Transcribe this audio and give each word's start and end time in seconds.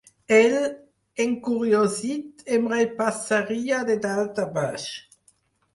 Ell, 0.35 0.55
encuriosit, 1.25 2.43
em 2.57 2.67
repassaria 2.73 3.85
de 3.93 4.01
dalt 4.09 4.45
a 4.47 4.49
baix. 4.59 4.93